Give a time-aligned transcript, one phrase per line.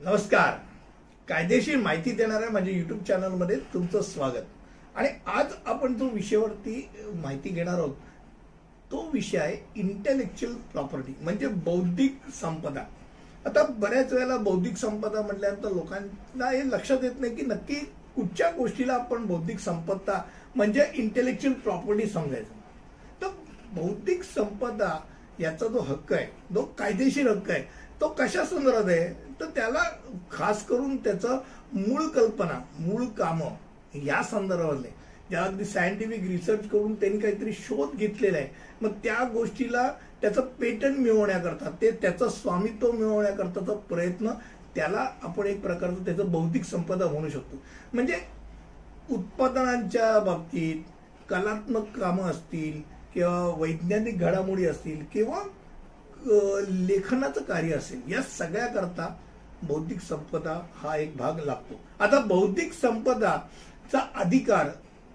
[0.00, 0.52] नमस्कार.
[1.28, 4.44] कायदेशीर माहिती देणाऱ्या माझ्या युट्यूब चॅनलमध्ये तुमचं स्वागत.
[4.96, 7.96] आणि आज आपण जो विषयावरती माहिती घेणार आहोत
[8.92, 12.84] तो विषय आहे इंटेलेक्च्युअल प्रॉपर्टी म्हणजे बौद्धिक संपदा.
[13.46, 17.80] आता बऱ्याच वेळेला बौद्धिक संपदा म्हटल्यानंतर लोकांना हे लक्षात येत नाही की नक्की
[18.16, 20.20] कुठच्या गोष्टीला आपण बौद्धिक संपदा
[20.56, 22.54] म्हणजे इंटेलेक्च्युअल प्रॉपर्टी समजायचं.
[23.22, 23.28] तर
[23.74, 24.98] बौद्धिक संपदा
[25.40, 27.62] याचा जो हक्क आहे जो कायदेशीर हक्क आहे
[28.00, 29.12] तो कशा संदर्भात आहे?
[29.40, 29.82] तर त्याला
[30.30, 31.38] खास करून त्याचं
[31.74, 34.88] मूळ कल्पना मूळ कामं या संदर्भातले.
[35.30, 38.48] ज्या अगदी सायंटिफिक रिसर्च करून त्यांनी काहीतरी शोध घेतलेला आहे.
[38.82, 39.90] मग त्या गोष्टीला
[40.20, 44.30] त्याचं पेटंट मिळवण्याकरता ते त्याचं स्वामित्व मिळवण्याकरताचा प्रयत्न
[44.74, 47.62] त्याला आपण एक प्रकारचं त्याचं बौद्धिक संपदा म्हणू शकतो.
[47.92, 48.18] म्हणजे
[49.10, 50.82] उत्पादनांच्या बाबतीत
[51.30, 52.80] कलात्मक कामं असतील
[53.14, 55.42] किंवा वैज्ञानिक घडामोडी असतील किंवा
[56.68, 59.14] लेखनाचं कार्य असेल या सगळ्याकरता
[59.62, 61.80] बौद्धिक संपदा हा एक भाग लागतो.
[62.00, 64.68] आता बौद्धिक संपदाचा अधिकार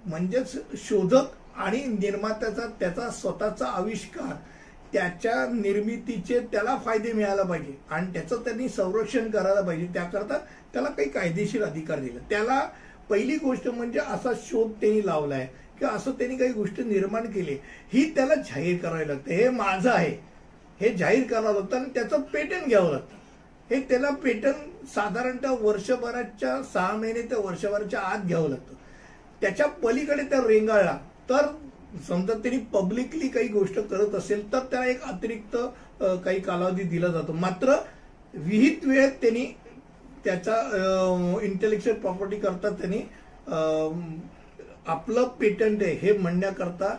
[0.05, 4.33] म्हणजेच शोधक आणि निर्मात्याचा त्याचा स्वतःचा आविष्कार
[4.93, 9.87] त्याच्या निर्मितीचे त्याला फायदे मिळायला पाहिजे आणि त्याचं त्यांनी संरक्षण करायला पाहिजे.
[9.93, 10.37] त्याकरता
[10.73, 12.19] त्याला काही कायदेशीर अधिकार दिला.
[12.29, 12.59] त्याला
[13.09, 15.47] पहिली गोष्ट म्हणजे असा शोध त्यांनी लावलाय.
[15.79, 17.57] किंवा असं त्यांनी काही गोष्ट निर्माण केली.
[17.93, 19.35] ही त्याला जाहीर करावी लागते.
[19.35, 20.15] हे माझं आहे.
[20.79, 23.13] हे जाहीर करावं लागतं आणि त्याचं पेटंट घ्यावं लागतं.
[23.69, 28.73] हे त्याला पेटंट साधारणतः वर्षभराच्या सहा महिने ते वर्षभराच्या आत घ्यावं लागतं.
[29.41, 30.97] त्याच्या पलीकडे त्या रेंगाळला.
[31.29, 31.45] तर
[32.07, 35.55] समजा त्यांनी पब्लिकली काही गोष्ट करत असेल तर त्याला एक अतिरिक्त
[36.25, 37.33] काही कालावधी दिला जातो.
[37.33, 37.75] मात्र
[38.33, 39.45] विहित वेळेत त्यांनी
[40.25, 42.97] त्याचा इंटेलेक्च्युअल प्रॉपर्टी करता त्यांनी
[44.87, 46.95] आपलं पेटंट आहे हे म्हणण्याकरता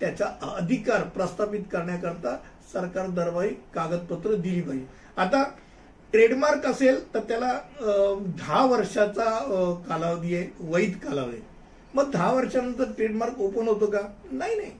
[0.00, 2.36] त्याचा अधिकार प्रस्थापित करण्याकरता
[2.72, 4.86] सरकार दरवाई कागदपत्र दिली पाहिजे.
[5.16, 5.42] आता
[6.12, 9.24] ट्रेडमार्क असेल तर त्याला दहा वर्षाचा
[9.88, 11.48] कालावधी आहे वैध कालावधी आहे.
[11.94, 14.00] मग दहा वर्षानंतर ट्रेडमार्क ओपन होतो का?
[14.32, 14.70] नाही नाही.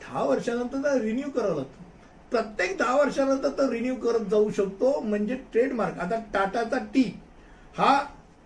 [0.00, 1.84] दहा वर्षानंतर रिन्यू करावं लागतं.
[2.30, 7.02] प्रत्येक दहा वर्षानंतर तर रिन्यू करत जाऊ शकतो म्हणजे ट्रेडमार्क आता टाटाचा टी
[7.78, 7.98] हा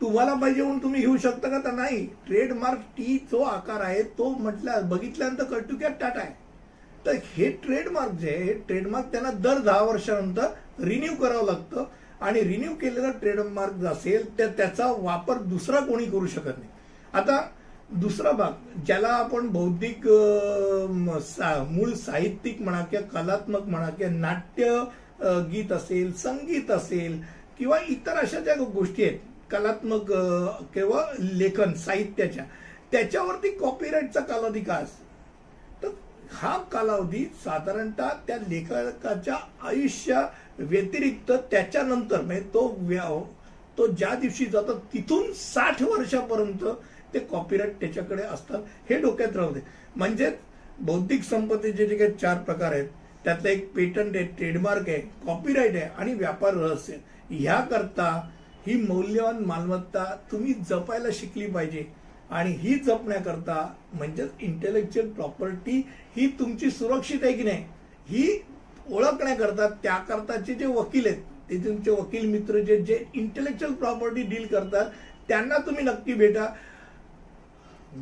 [0.04, 1.58] तुम्हाला पाहिजे म्हणून तुम्ही घेऊ शकता का?
[1.58, 2.06] तर नाही.
[2.26, 6.32] ट्रेडमार्क टी जो आकार आहे तो म्हटल्या बघितल्यानंतर कळतो की टाटा आहे.
[7.06, 10.46] तर हे ट्रेडमार्क जे आहे हे ट्रेडमार्क त्यांना दर दहा वर्षानंतर
[10.84, 11.84] रिन्यू करावं लागतं.
[12.20, 16.68] आणि रिन्यू केलेला ट्रेडमार्क असेल तर त्याचा वापर दुसरा कोणी करू शकत नाही.
[17.12, 17.48] आता
[17.92, 20.06] दुसरा भाग ज्याला आपण बौद्धिक
[21.22, 24.84] सा- मूळ साहित्यिक म्हणा किंवा कलात्मक म्हणा किंवा नाट्य
[25.52, 27.20] गीत असेल संगीत असेल
[27.58, 29.18] किंवा इतर अशा ज्या गोष्टी आहेत
[29.50, 30.12] कलात्मक
[30.74, 32.44] किंवा लेखन साहित्याच्या.
[32.92, 35.02] त्याच्यावरती कॉपीराईटचा कालावधी काय असतो.
[35.82, 35.88] तर
[36.32, 39.36] हा कालावधी साधारणतः त्या लेखकाच्या
[39.68, 40.26] आयुष्या
[40.58, 43.22] व्यतिरिक्त त्याच्यानंतर म्हणजे तो व्याव
[43.78, 46.64] तो ज्या दिवशी जातो तिथून साठ वर्षापर्यंत
[47.14, 49.60] ते कॉपीराईट त्याच्याकडे असतात हे डोक्यात राहू दे.
[49.96, 50.30] म्हणजे
[50.78, 52.88] बौद्धिक संपत्तीचे जे काही चार प्रकार आहेत
[53.24, 56.96] त्यातलं एक पेटंट आहे ट्रेडमार्क आहे कॉपीराईट आहे आणि व्यापार रहस्य.
[57.30, 58.08] ह्याकरता
[58.66, 61.84] ही मौल्यवान मालमत्ता तुम्ही जपायला शिकली पाहिजे.
[62.30, 63.56] आणि ही जपण्याकरता
[63.92, 65.76] म्हणजेच इंटेलेक्च्युअल प्रॉपर्टी
[66.16, 67.64] ही तुमची सुरक्षित आहे की नाही
[68.08, 68.40] ही
[68.90, 74.90] ओळखण्याकरता त्याकरताचे जे वकील आहेत ते तुमचे वकील मित्र जे जे इंटेलेक्च्युअल प्रॉपर्टी डील करतात
[75.28, 76.46] त्यांना तुम्ही नक्की भेटा.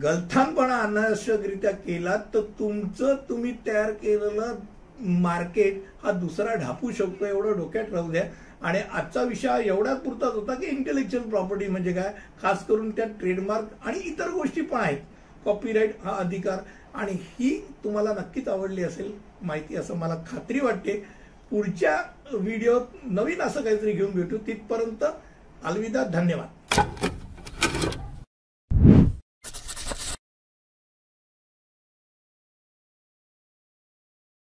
[0.03, 4.55] गलथानपणा अनावश्यकरित्या केला तर तुमचं तुम्ही तयार केलेलं
[5.23, 8.25] मार्केट हा दुसरा ढापू शकतो एवढं डोक्यात राहू द्या.
[8.63, 12.13] आणि आजचा विषय एवढ्या पुरताच होता की इंटेलेक्च्युअल प्रॉपर्टी म्हणजे काय?
[12.43, 14.99] खास करून त्या ट्रेडमार्क आणि इतर गोष्टी पण आहेत.
[15.45, 16.59] कॉपीराईट हा अधिकार.
[16.95, 17.51] आणि ही
[17.85, 19.13] तुम्हाला नक्कीच आवडली असेल
[19.43, 21.03] माहिती असं मला खात्री वाटते.
[21.51, 21.97] पुढच्या
[22.33, 24.37] व्हिडिओत नवीन असं काहीतरी घेऊन भेटू.
[24.47, 25.05] तिथपर्यंत
[25.65, 27.11] अलविदा धन्यवाद.